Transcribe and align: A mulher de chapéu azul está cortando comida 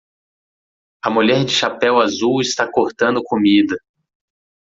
A 1.05 1.09
mulher 1.11 1.45
de 1.45 1.51
chapéu 1.53 1.99
azul 2.01 2.41
está 2.41 2.67
cortando 2.71 3.21
comida 3.23 3.75